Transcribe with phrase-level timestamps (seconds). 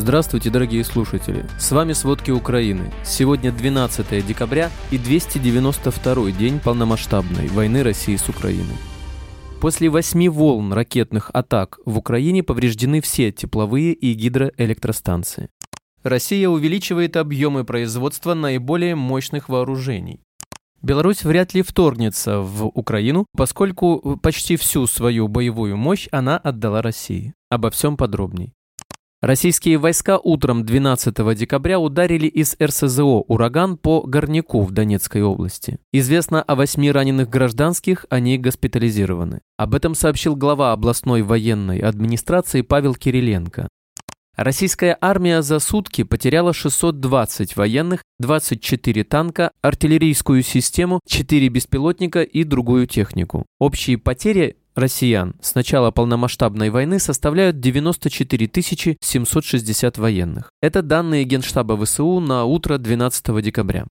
[0.00, 1.44] Здравствуйте, дорогие слушатели!
[1.58, 2.90] С вами «Сводки Украины».
[3.04, 8.78] Сегодня 12 декабря и 292 день полномасштабной войны России с Украиной.
[9.60, 15.50] После восьми волн ракетных атак в Украине повреждены все тепловые и гидроэлектростанции.
[16.02, 20.22] Россия увеличивает объемы производства наиболее мощных вооружений.
[20.80, 27.34] Беларусь вряд ли вторгнется в Украину, поскольку почти всю свою боевую мощь она отдала России.
[27.50, 28.54] Обо всем подробней.
[29.22, 35.78] Российские войска утром 12 декабря ударили из РСЗО «Ураган» по Горняку в Донецкой области.
[35.92, 39.42] Известно о восьми раненых гражданских, они госпитализированы.
[39.58, 43.68] Об этом сообщил глава областной военной администрации Павел Кириленко.
[44.36, 52.86] Российская армия за сутки потеряла 620 военных, 24 танка, артиллерийскую систему, 4 беспилотника и другую
[52.86, 53.44] технику.
[53.58, 58.50] Общие потери россиян с начала полномасштабной войны составляют 94
[59.00, 60.50] 760 военных.
[60.60, 63.86] Это данные Генштаба ВСУ на утро 12 декабря.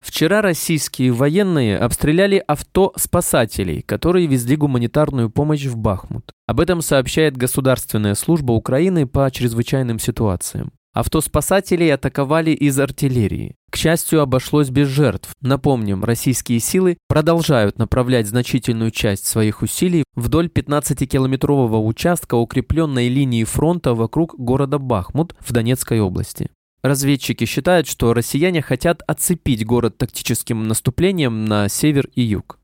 [0.00, 6.32] Вчера российские военные обстреляли авто спасателей, которые везли гуманитарную помощь в Бахмут.
[6.46, 10.72] Об этом сообщает Государственная служба Украины по чрезвычайным ситуациям.
[10.92, 13.54] Автоспасателей атаковали из артиллерии.
[13.70, 15.30] К счастью, обошлось без жертв.
[15.40, 23.94] Напомним, российские силы продолжают направлять значительную часть своих усилий вдоль 15-километрового участка укрепленной линии фронта
[23.94, 26.50] вокруг города Бахмут в Донецкой области.
[26.82, 32.59] Разведчики считают, что россияне хотят отцепить город тактическим наступлением на север и юг.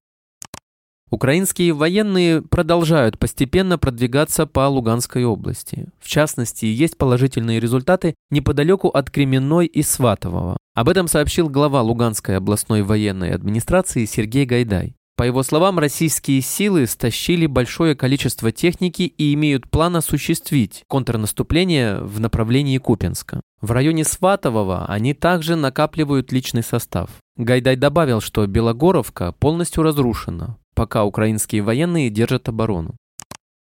[1.09, 5.89] Украинские военные продолжают постепенно продвигаться по Луганской области.
[6.01, 10.57] В частности, есть положительные результаты неподалеку от Кременной и Сватового.
[10.75, 14.97] Об этом сообщил глава Луганской областной военной администрации Сергей Гайдай.
[15.17, 22.19] По его словам, российские силы стащили большое количество техники и имеют план осуществить контрнаступление в
[22.19, 23.41] направлении Купенска.
[23.61, 27.11] В районе Сватового они также накапливают личный состав.
[27.37, 32.97] Гайдай добавил, что Белогоровка полностью разрушена пока украинские военные держат оборону.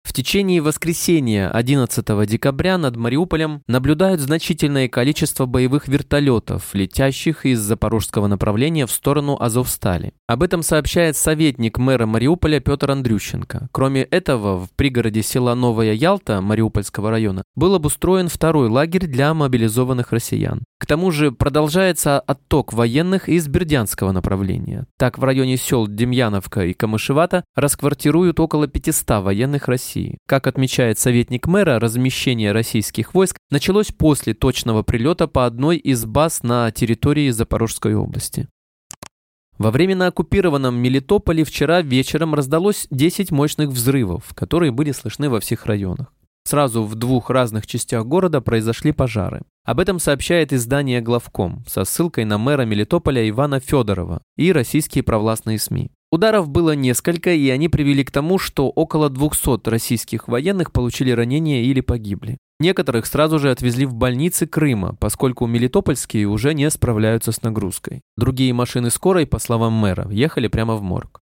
[0.04, 8.26] В течение воскресенья 11 декабря над Мариуполем наблюдают значительное количество боевых вертолетов, летящих из запорожского
[8.26, 10.12] направления в сторону Азовстали.
[10.28, 13.68] Об этом сообщает советник мэра Мариуполя Петр Андрющенко.
[13.72, 20.12] Кроме этого, в пригороде села Новая Ялта Мариупольского района был обустроен второй лагерь для мобилизованных
[20.12, 20.64] россиян.
[20.78, 24.86] К тому же продолжается отток военных из Бердянского направления.
[24.98, 29.93] Так, в районе сел Демьяновка и Камышевата расквартируют около 500 военных России.
[30.26, 36.42] Как отмечает советник мэра, размещение российских войск началось после точного прилета по одной из баз
[36.42, 38.48] на территории Запорожской области.
[39.58, 45.66] Во временно оккупированном Мелитополе вчера вечером раздалось 10 мощных взрывов, которые были слышны во всех
[45.66, 46.12] районах.
[46.46, 49.42] Сразу в двух разных частях города произошли пожары.
[49.64, 55.58] Об этом сообщает издание «Главком» со ссылкой на мэра Мелитополя Ивана Федорова и российские провластные
[55.58, 55.90] СМИ.
[56.14, 61.64] Ударов было несколько, и они привели к тому, что около 200 российских военных получили ранения
[61.64, 62.38] или погибли.
[62.60, 68.00] Некоторых сразу же отвезли в больницы Крыма, поскольку мелитопольские уже не справляются с нагрузкой.
[68.16, 71.20] Другие машины скорой, по словам мэра, ехали прямо в морг.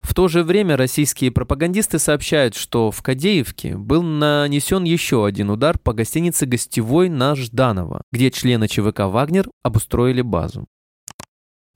[0.00, 5.78] В то же время российские пропагандисты сообщают, что в Кадеевке был нанесен еще один удар
[5.78, 10.66] по гостинице «Гостевой» на Жданова, где члены ЧВК «Вагнер» обустроили базу.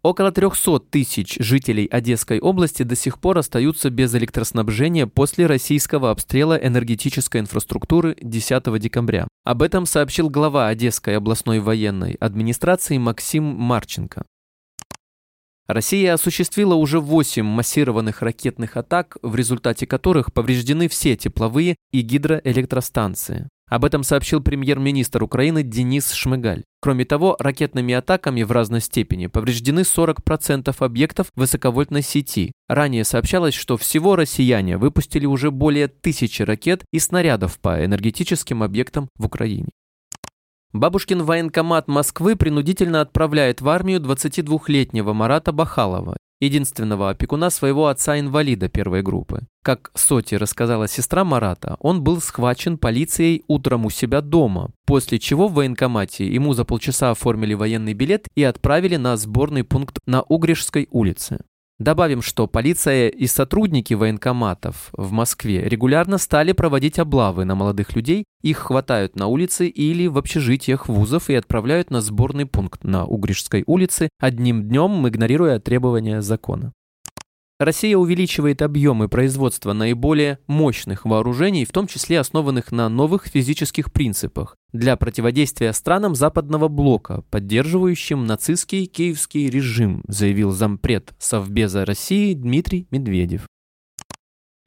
[0.07, 6.55] Около 300 тысяч жителей Одесской области до сих пор остаются без электроснабжения после российского обстрела
[6.55, 9.27] энергетической инфраструктуры 10 декабря.
[9.43, 14.23] Об этом сообщил глава Одесской областной военной администрации Максим Марченко.
[15.67, 23.49] Россия осуществила уже 8 массированных ракетных атак, в результате которых повреждены все тепловые и гидроэлектростанции.
[23.69, 26.63] Об этом сообщил премьер-министр Украины Денис Шмыгаль.
[26.81, 32.53] Кроме того, ракетными атаками в разной степени повреждены 40% объектов высоковольтной сети.
[32.69, 39.09] Ранее сообщалось, что всего россияне выпустили уже более тысячи ракет и снарядов по энергетическим объектам
[39.17, 39.69] в Украине.
[40.73, 49.03] Бабушкин военкомат Москвы принудительно отправляет в армию 22-летнего Марата Бахалова, единственного опекуна своего отца-инвалида первой
[49.03, 49.47] группы.
[49.63, 55.49] Как Соти рассказала сестра Марата, он был схвачен полицией утром у себя дома, после чего
[55.49, 60.89] в военкомате ему за полчаса оформили военный билет и отправили на сборный пункт на Угришской
[60.91, 61.41] улице.
[61.79, 68.25] Добавим, что полиция и сотрудники военкоматов в Москве регулярно стали проводить облавы на молодых людей,
[68.41, 73.63] их хватают на улице или в общежитиях вузов и отправляют на сборный пункт на Угришской
[73.67, 76.73] улице, одним днем игнорируя требования закона.
[77.59, 84.57] Россия увеличивает объемы производства наиболее мощных вооружений, в том числе основанных на новых физических принципах,
[84.73, 93.47] для противодействия странам Западного блока, поддерживающим нацистский киевский режим, заявил зампред Совбеза России Дмитрий Медведев.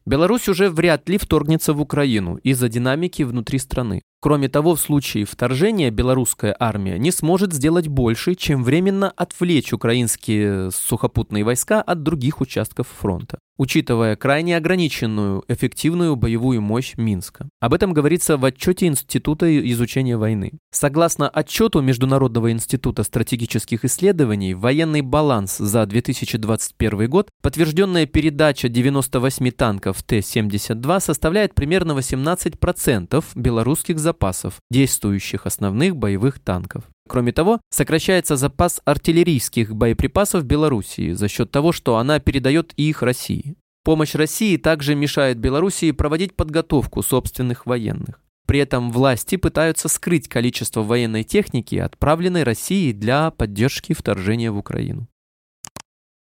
[0.09, 4.01] Беларусь уже вряд ли вторгнется в Украину из-за динамики внутри страны.
[4.19, 10.71] Кроме того, в случае вторжения белорусская армия не сможет сделать больше, чем временно отвлечь украинские
[10.71, 17.49] сухопутные войска от других участков фронта учитывая крайне ограниченную эффективную боевую мощь Минска.
[17.59, 20.53] Об этом говорится в отчете Института изучения войны.
[20.71, 30.01] Согласно отчету Международного института стратегических исследований, военный баланс за 2021 год, подтвержденная передача 98 танков
[30.03, 36.85] Т-72 составляет примерно 18% белорусских запасов, действующих основных боевых танков.
[37.09, 43.55] Кроме того, сокращается запас артиллерийских боеприпасов Белоруссии за счет того, что она передает их России.
[43.83, 48.21] Помощь России также мешает Белоруссии проводить подготовку собственных военных.
[48.45, 55.07] При этом власти пытаются скрыть количество военной техники, отправленной Россией для поддержки вторжения в Украину.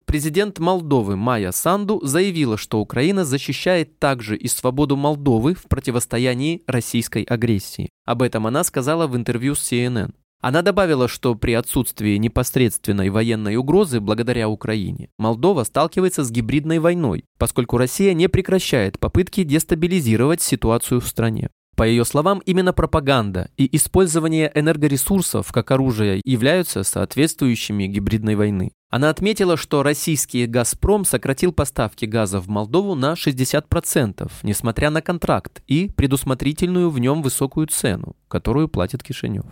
[0.05, 7.23] Президент Молдовы Майя Санду заявила, что Украина защищает также и свободу Молдовы в противостоянии российской
[7.23, 7.89] агрессии.
[8.05, 10.13] Об этом она сказала в интервью с CNN.
[10.47, 17.25] Она добавила, что при отсутствии непосредственной военной угрозы благодаря Украине Молдова сталкивается с гибридной войной,
[17.37, 21.49] поскольку Россия не прекращает попытки дестабилизировать ситуацию в стране.
[21.75, 28.71] По ее словам, именно пропаганда и использование энергоресурсов как оружия являются соответствующими гибридной войны.
[28.89, 35.65] Она отметила, что российский «Газпром» сократил поставки газа в Молдову на 60%, несмотря на контракт
[35.67, 39.47] и предусмотрительную в нем высокую цену, которую платит Кишинев.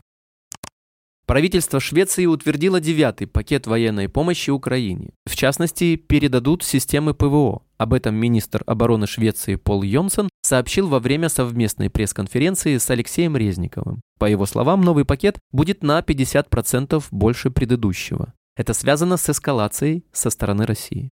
[1.26, 5.10] Правительство Швеции утвердило девятый пакет военной помощи Украине.
[5.24, 7.62] В частности, передадут системы ПВО.
[7.78, 14.02] Об этом министр обороны Швеции Пол Йонсон сообщил во время совместной пресс-конференции с Алексеем Резниковым.
[14.18, 18.34] По его словам, новый пакет будет на 50% больше предыдущего.
[18.54, 21.08] Это связано с эскалацией со стороны России.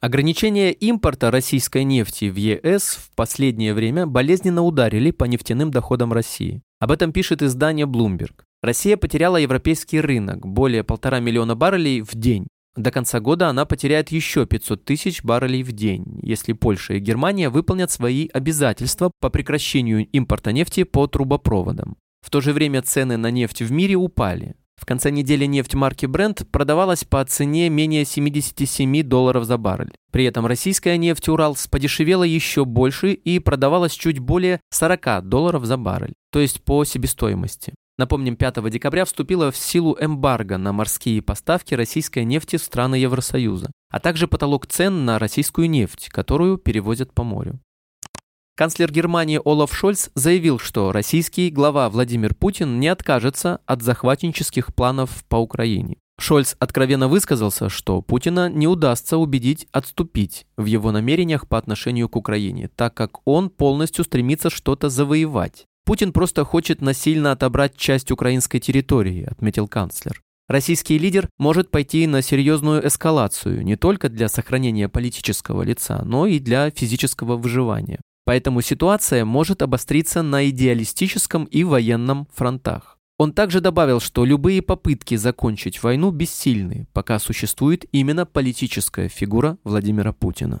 [0.00, 6.60] Ограничения импорта российской нефти в ЕС в последнее время болезненно ударили по нефтяным доходам России.
[6.80, 8.42] Об этом пишет издание Bloomberg.
[8.62, 12.46] Россия потеряла европейский рынок, более полтора миллиона баррелей в день.
[12.76, 17.50] До конца года она потеряет еще 500 тысяч баррелей в день, если Польша и Германия
[17.50, 21.96] выполнят свои обязательства по прекращению импорта нефти по трубопроводам.
[22.24, 24.54] В то же время цены на нефть в мире упали.
[24.80, 29.92] В конце недели нефть марки Brent продавалась по цене менее 77 долларов за баррель.
[30.12, 35.76] При этом российская нефть Уралс подешевела еще больше и продавалась чуть более 40 долларов за
[35.76, 37.74] баррель, то есть по себестоимости.
[37.98, 43.70] Напомним, 5 декабря вступила в силу эмбарго на морские поставки российской нефти в страны Евросоюза,
[43.90, 47.60] а также потолок цен на российскую нефть, которую перевозят по морю.
[48.54, 55.24] Канцлер Германии Олаф Шольц заявил, что российский глава Владимир Путин не откажется от захватнических планов
[55.28, 55.96] по Украине.
[56.18, 62.16] Шольц откровенно высказался, что Путина не удастся убедить отступить в его намерениях по отношению к
[62.16, 65.66] Украине, так как он полностью стремится что-то завоевать.
[65.84, 70.22] Путин просто хочет насильно отобрать часть украинской территории, отметил канцлер.
[70.48, 76.38] Российский лидер может пойти на серьезную эскалацию не только для сохранения политического лица, но и
[76.38, 78.00] для физического выживания.
[78.24, 82.98] Поэтому ситуация может обостриться на идеалистическом и военном фронтах.
[83.18, 90.12] Он также добавил, что любые попытки закончить войну бессильны, пока существует именно политическая фигура Владимира
[90.12, 90.60] Путина.